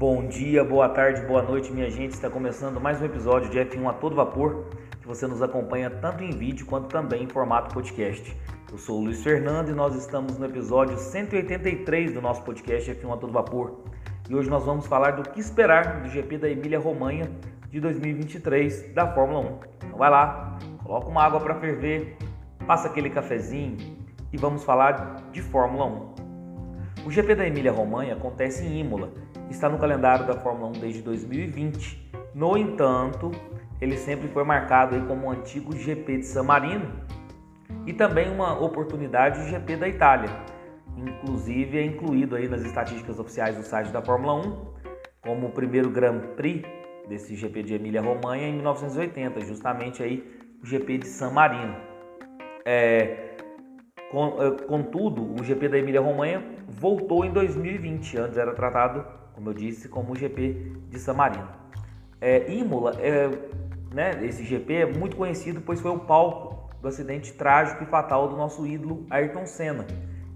[0.00, 2.12] Bom dia, boa tarde, boa noite, minha gente.
[2.12, 4.64] Está começando mais um episódio de F1 a todo vapor,
[4.98, 8.34] que você nos acompanha tanto em vídeo quanto também em formato podcast.
[8.72, 13.12] Eu sou o Luiz Fernando e nós estamos no episódio 183 do nosso podcast F1
[13.12, 13.80] a todo vapor.
[14.26, 17.30] E hoje nós vamos falar do que esperar do GP da Emília-Romanha
[17.68, 19.58] de 2023 da Fórmula 1.
[19.86, 22.16] Então vai lá, coloca uma água para ferver,
[22.66, 23.76] passa aquele cafezinho
[24.32, 27.04] e vamos falar de Fórmula 1.
[27.04, 29.12] O GP da Emília-Romanha acontece em Imola
[29.50, 32.10] está no calendário da Fórmula 1 desde 2020.
[32.34, 33.30] No entanto,
[33.80, 36.90] ele sempre foi marcado aí como o antigo GP de San Marino
[37.86, 40.30] e também uma oportunidade de GP da Itália.
[40.96, 44.70] Inclusive é incluído aí nas estatísticas oficiais do site da Fórmula 1
[45.22, 46.66] como o primeiro Grand Prix
[47.08, 50.24] desse GP de Emília-Romanha em 1980, justamente aí
[50.62, 51.74] o GP de San Marino.
[52.64, 53.36] É,
[54.12, 59.04] é contudo, o GP da Emília-Romanha voltou em 2020, antes era tratado
[59.40, 61.48] como eu disse, como o GP de San Marino.
[62.20, 63.30] É, Imola, é,
[63.90, 68.28] né, esse GP é muito conhecido pois foi o palco do acidente trágico e fatal
[68.28, 69.86] do nosso ídolo Ayrton Senna,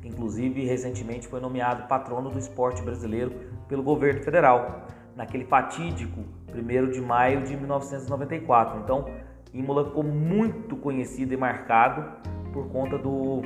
[0.00, 3.32] que inclusive recentemente foi nomeado patrono do esporte brasileiro
[3.68, 6.24] pelo governo federal, naquele fatídico
[6.54, 8.80] 1 de maio de 1994.
[8.80, 9.04] Então,
[9.52, 12.04] Imola ficou muito conhecido e marcado
[12.52, 13.42] por conta do,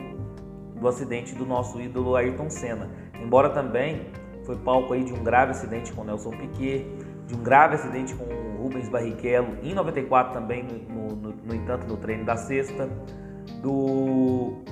[0.77, 2.89] do acidente do nosso ídolo Ayrton Senna.
[3.21, 4.07] Embora também
[4.49, 6.87] foi palco aí de um grave acidente com Nelson Piquet,
[7.27, 8.25] de um grave acidente com
[8.57, 12.89] Rubens Barrichello, em 94 também, no, no, no entanto, no treino da sexta,
[13.61, 14.63] do,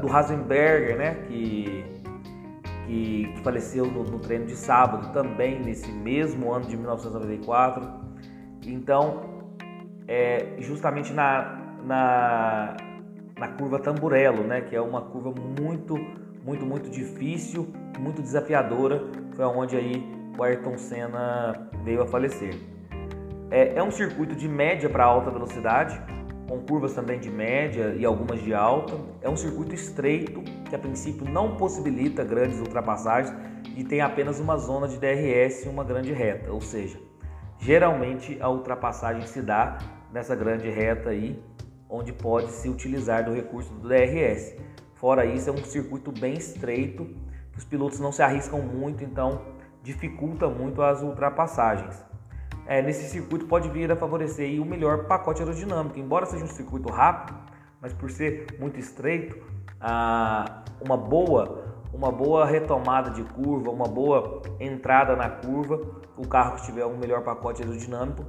[0.00, 1.84] do Hasenberger, né, que,
[2.86, 7.86] que, que faleceu no, no, treino de sábado, também nesse mesmo ano de 1994.
[8.66, 9.52] Então,
[10.06, 12.76] é, justamente na, na,
[13.36, 15.98] na curva Tamburello, né, que é uma curva muito
[16.48, 17.68] muito, muito difícil,
[17.98, 19.04] muito desafiadora.
[19.36, 20.02] Foi onde aí
[20.36, 22.54] o Ayrton Senna veio a falecer.
[23.50, 26.00] É, é um circuito de média para alta velocidade,
[26.48, 28.94] com curvas também de média e algumas de alta.
[29.20, 33.36] É um circuito estreito que a princípio não possibilita grandes ultrapassagens
[33.76, 36.98] e tem apenas uma zona de DRS e uma grande reta, ou seja,
[37.58, 39.76] geralmente a ultrapassagem se dá
[40.10, 41.38] nessa grande reta aí,
[41.90, 44.56] onde pode se utilizar do recurso do DRS.
[44.98, 47.08] Fora isso, é um circuito bem estreito,
[47.56, 49.42] os pilotos não se arriscam muito, então
[49.82, 52.04] dificulta muito as ultrapassagens.
[52.66, 56.90] É, nesse circuito pode vir a favorecer o melhor pacote aerodinâmico, embora seja um circuito
[56.90, 57.38] rápido,
[57.80, 59.38] mas por ser muito estreito,
[60.80, 65.80] uma boa uma boa retomada de curva, uma boa entrada na curva,
[66.16, 68.26] o carro que tiver um melhor pacote aerodinâmico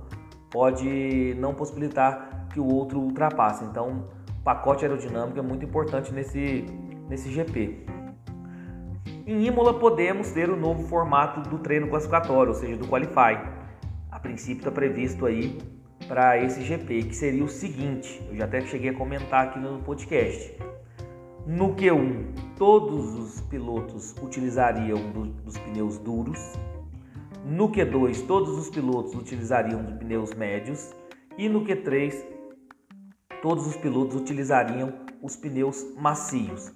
[0.50, 3.64] pode não possibilitar que o outro ultrapasse.
[3.66, 4.06] Então,
[4.44, 6.66] pacote aerodinâmico é muito importante nesse,
[7.10, 7.86] nesse GP.
[9.26, 13.38] Em Imola podemos ter o novo formato do treino classificatório, ou seja, do Qualify.
[14.10, 15.58] A princípio está previsto aí
[16.08, 19.80] para esse GP, que seria o seguinte, eu já até cheguei a comentar aqui no
[19.84, 20.58] podcast.
[21.46, 22.26] No Q1,
[22.58, 26.40] todos os pilotos utilizariam do, dos pneus duros.
[27.46, 30.94] No Q2, todos os pilotos utilizariam dos pneus médios.
[31.38, 32.14] E no Q3,
[33.42, 36.72] todos os pilotos utilizariam os pneus macios.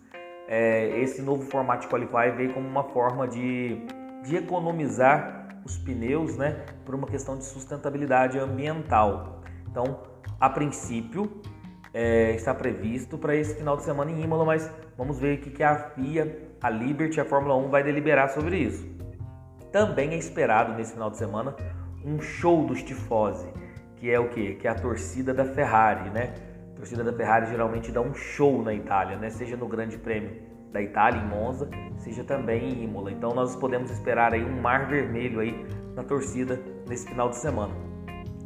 [0.47, 3.77] É, esse novo formato de Qualify veio como uma forma de,
[4.23, 9.41] de economizar os pneus né, por uma questão de sustentabilidade ambiental.
[9.69, 10.01] Então,
[10.39, 11.41] a princípio,
[11.93, 15.63] é, está previsto para esse final de semana em Imola, mas vamos ver o que
[15.63, 18.85] a FIA, a Liberty a Fórmula 1 vai deliberar sobre isso.
[19.71, 21.55] Também é esperado nesse final de semana
[22.03, 23.47] um show dos tifose,
[23.95, 24.55] que é o que?
[24.55, 26.33] Que é a torcida da Ferrari, né?
[26.83, 29.29] Torcida da Ferrari geralmente dá um show na Itália, né?
[29.29, 30.31] seja no Grande Prêmio
[30.69, 33.09] da Itália em Monza, seja também em Imola.
[33.09, 37.73] Então nós podemos esperar aí um mar vermelho aí na torcida nesse final de semana.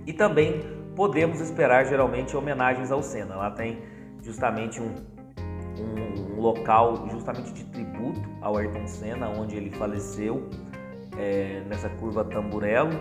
[0.06, 0.62] E também
[0.96, 3.36] podemos esperar geralmente homenagens ao Senna.
[3.36, 3.81] Lá tem
[4.22, 4.94] justamente um,
[5.81, 10.48] um local justamente de tributo ao Ayrton Senna, onde ele faleceu
[11.18, 13.00] é, nessa curva Tamburello.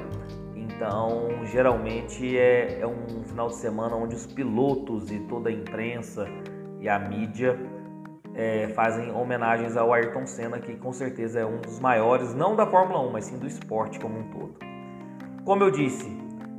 [0.76, 6.28] Então, geralmente é, é, um final de semana onde os pilotos e toda a imprensa
[6.78, 7.58] e a mídia
[8.34, 12.67] é, fazem homenagens ao Ayrton Senna, que com certeza é um dos maiores, não da
[12.67, 14.55] Fórmula 1, mas sim do esporte como um todo.
[15.46, 16.14] Como eu disse,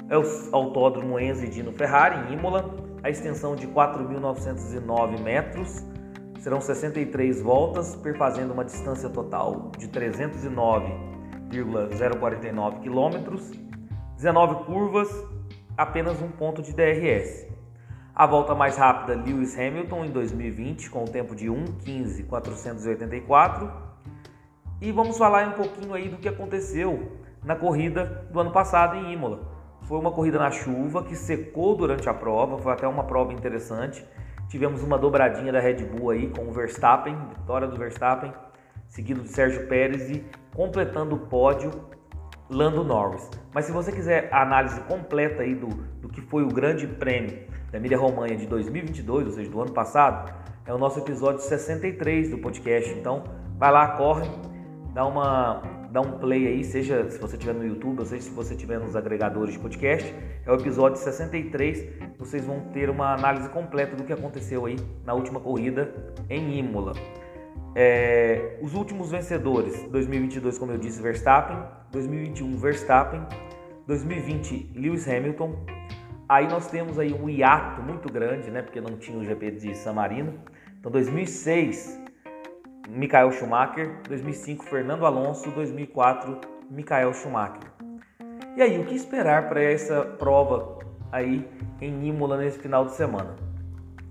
[0.09, 5.85] é o Autódromo Enzo Dino Ferrari, em Imola, a extensão de 4.909 metros,
[6.39, 13.66] serão 63 voltas, perfazendo uma distância total de 309,049 quilômetros
[14.17, 15.09] 19 curvas,
[15.77, 17.45] apenas um ponto de DRS.
[18.15, 23.71] A volta mais rápida Lewis Hamilton em 2020 com o tempo de 1:15.484.
[24.81, 27.11] E vamos falar um pouquinho aí do que aconteceu
[27.43, 29.55] na corrida do ano passado em Imola.
[29.83, 34.03] Foi uma corrida na chuva que secou durante a prova, foi até uma prova interessante.
[34.49, 38.33] Tivemos uma dobradinha da Red Bull aí com o Verstappen, vitória do Verstappen,
[38.87, 40.25] seguido de Sérgio Pérez e
[40.55, 41.69] completando o pódio
[42.49, 43.29] Lando Norris.
[43.53, 45.67] Mas se você quiser a análise completa aí do,
[46.01, 47.37] do que foi o Grande Prêmio
[47.71, 50.33] da Emília Romanha de 2022, ou seja, do ano passado,
[50.65, 52.93] é o nosso episódio 63 do podcast.
[52.93, 53.23] Então,
[53.57, 54.29] vai lá, corre,
[54.93, 55.61] dá uma
[55.91, 58.79] dá um play aí, seja se você estiver no YouTube, ou seja se você estiver
[58.79, 60.13] nos agregadores de podcast,
[60.45, 62.17] é o episódio 63.
[62.19, 65.93] Vocês vão ter uma análise completa do que aconteceu aí na última corrida
[66.29, 66.93] em Imola.
[67.79, 71.59] É, os últimos vencedores, 2022, como eu disse, Verstappen,
[71.91, 73.21] 2021, Verstappen,
[73.85, 75.55] 2020, Lewis Hamilton.
[76.27, 79.75] Aí nós temos aí um hiato muito grande, né, porque não tinha o GP de
[79.75, 80.33] San Marino.
[80.79, 82.01] Então, 2006,
[82.89, 86.41] Michael Schumacher, 2005, Fernando Alonso, 2004,
[86.71, 87.71] Michael Schumacher.
[88.55, 90.79] E aí, o que esperar para essa prova
[91.11, 91.47] aí
[91.79, 93.35] em Imola nesse final de semana?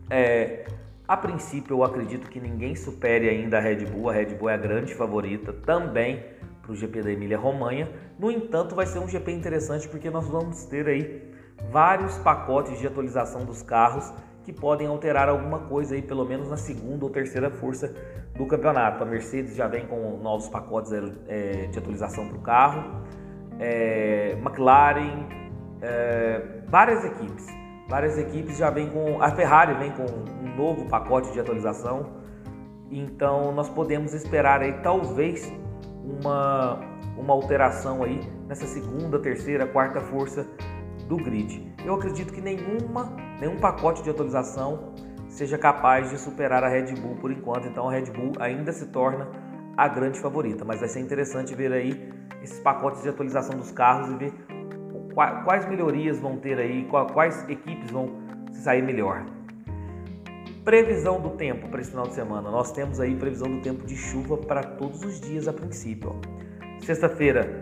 [0.08, 0.66] É,
[1.08, 4.10] a princípio, eu acredito que ninguém supere ainda a Red Bull.
[4.10, 6.24] A Red Bull é a grande favorita também
[6.62, 7.88] para o GP da Emília-Romanha.
[8.18, 11.32] No entanto, vai ser um GP interessante porque nós vamos ter aí
[11.70, 14.12] vários pacotes de atualização dos carros
[14.42, 17.94] que podem alterar alguma coisa aí, pelo menos na segunda ou terceira força
[18.36, 19.02] do campeonato.
[19.02, 20.92] A Mercedes já vem com novos pacotes
[21.28, 23.02] é, de atualização para o carro,
[23.58, 25.28] é, McLaren,
[25.80, 27.46] é, várias equipes.
[27.88, 29.22] Várias equipes já vêm com.
[29.22, 32.06] A Ferrari vem com um novo pacote de atualização.
[32.90, 35.52] Então nós podemos esperar aí talvez
[36.02, 36.80] uma,
[37.16, 40.46] uma alteração aí nessa segunda, terceira, quarta força
[41.08, 41.74] do grid.
[41.84, 44.92] Eu acredito que nenhuma, nenhum pacote de atualização
[45.28, 47.68] seja capaz de superar a Red Bull por enquanto.
[47.68, 49.28] Então a Red Bull ainda se torna
[49.76, 52.12] a grande favorita, mas vai ser interessante ver aí
[52.42, 54.45] esses pacotes de atualização dos carros e ver
[55.16, 58.10] quais melhorias vão ter aí, quais equipes vão
[58.52, 59.24] sair melhor.
[60.62, 62.50] Previsão do tempo para esse final de semana.
[62.50, 66.20] Nós temos aí previsão do tempo de chuva para todos os dias a princípio.
[66.80, 67.60] Sexta-feira,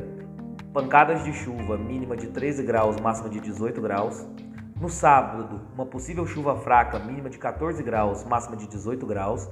[0.72, 4.26] pancadas de chuva, mínima de 13 graus, máxima de 18 graus.
[4.80, 9.48] No sábado, uma possível chuva fraca, mínima de 14 graus, máxima de 18 graus.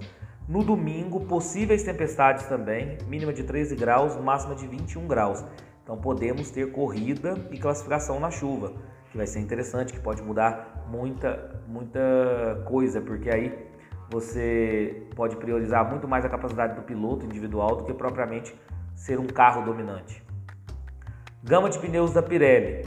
[0.49, 5.45] No domingo, possíveis tempestades também, mínima de 13 graus, máxima de 21 graus.
[5.83, 8.73] Então podemos ter corrida e classificação na chuva,
[9.11, 13.73] que vai ser interessante, que pode mudar muita, muita coisa, porque aí
[14.11, 18.55] você pode priorizar muito mais a capacidade do piloto individual do que propriamente
[18.95, 20.23] ser um carro dominante.
[21.43, 22.87] Gama de pneus da Pirelli.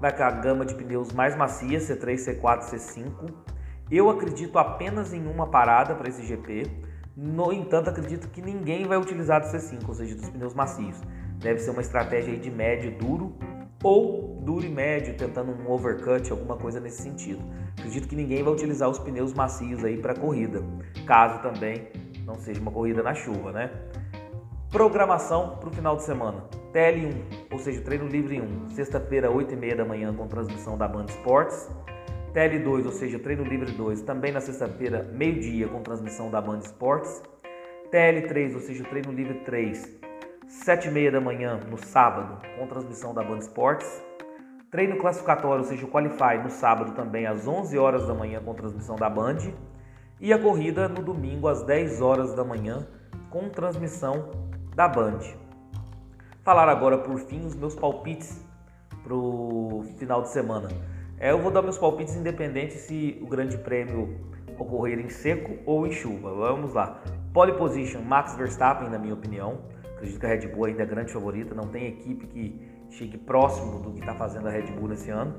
[0.00, 3.32] Vai ter a gama de pneus mais macia, C3, C4, C5.
[3.90, 6.66] Eu acredito apenas em uma parada para esse GP.
[7.16, 11.00] No entanto, acredito que ninguém vai utilizar do C5, ou seja, dos pneus macios.
[11.38, 13.36] Deve ser uma estratégia de médio duro
[13.82, 17.40] ou duro e médio, tentando um overcut, alguma coisa nesse sentido.
[17.78, 20.62] Acredito que ninguém vai utilizar os pneus macios aí para corrida,
[21.06, 21.88] caso também
[22.24, 23.70] não seja uma corrida na chuva, né?
[24.70, 26.44] Programação para o final de semana.
[26.72, 27.14] TL1,
[27.52, 31.68] ou seja, treino livre 1, sexta-feira, 8h30 da manhã, com transmissão da Band Esportes.
[32.36, 37.22] TL2, ou seja, treino livre 2, também na sexta-feira, meio-dia, com transmissão da Band Esportes.
[37.90, 39.98] TL3, ou seja, treino livre 3,
[40.46, 44.04] 7 e meia da manhã no sábado, com transmissão da Band Esportes.
[44.70, 48.52] Treino classificatório, ou seja, o Qualify, no sábado também às 11 horas da manhã, com
[48.52, 49.38] transmissão da Band.
[50.20, 52.86] E a corrida no domingo às 10 horas da manhã,
[53.30, 54.30] com transmissão
[54.74, 55.20] da Band.
[56.42, 58.44] Falar agora, por fim, os meus palpites
[59.02, 60.95] para o final de semana.
[61.18, 64.20] É, eu vou dar meus palpites independente se o Grande Prêmio
[64.58, 66.32] ocorrer em seco ou em chuva.
[66.34, 67.02] Vamos lá.
[67.32, 69.58] Pole position, Max Verstappen, na minha opinião.
[69.94, 73.80] Acredito que a Red Bull ainda é grande favorita, não tem equipe que chegue próximo
[73.80, 75.34] do que está fazendo a Red Bull nesse ano.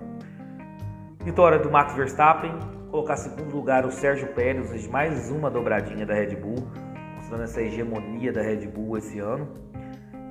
[1.23, 2.51] Vitória do Max Verstappen,
[2.89, 6.67] colocar em segundo lugar o Sérgio Pérez, mais uma dobradinha da Red Bull,
[7.15, 9.47] mostrando essa hegemonia da Red Bull esse ano.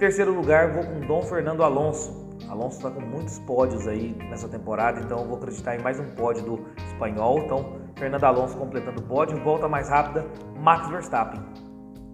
[0.01, 2.26] Terceiro lugar, vou com Dom Fernando Alonso.
[2.49, 6.15] Alonso está com muitos pódios aí nessa temporada, então eu vou acreditar em mais um
[6.15, 7.41] pódio do espanhol.
[7.41, 10.27] Então, Fernando Alonso completando o pódio, volta mais rápida,
[10.59, 11.41] Max Verstappen.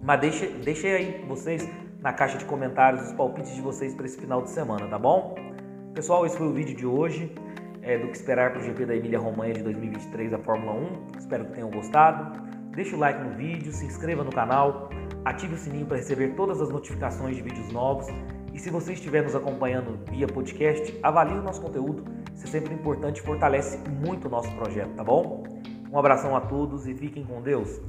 [0.01, 1.67] Mas deixe, aí vocês
[2.01, 5.35] na caixa de comentários os palpites de vocês para esse final de semana, tá bom?
[5.93, 7.33] Pessoal, esse foi o vídeo de hoje
[7.81, 11.17] é, do que esperar para o GP da Emília Romanha de 2023 da Fórmula 1.
[11.19, 12.41] Espero que tenham gostado.
[12.71, 14.89] Deixe o like no vídeo, se inscreva no canal,
[15.23, 18.07] ative o sininho para receber todas as notificações de vídeos novos.
[18.53, 22.03] E se você estiver nos acompanhando via podcast, avalie o nosso conteúdo.
[22.35, 25.43] Isso é sempre importante e fortalece muito o nosso projeto, tá bom?
[25.91, 27.81] Um abração a todos e fiquem com Deus.